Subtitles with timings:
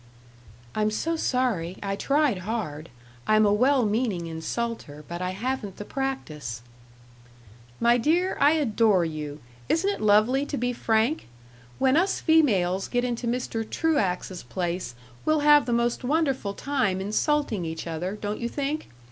[0.73, 1.77] "I'm so sorry.
[1.83, 2.89] I tried hard
[3.27, 6.63] I'm a well meaning insulter, but I haven't the practice."
[7.79, 9.41] "My dear, I adore you.
[9.69, 11.27] Isn't it lovely to be frank?
[11.77, 13.63] When us females get into Mr.
[13.63, 18.87] Truax's place we'll have the most wonderful time insulting each other, don't you think?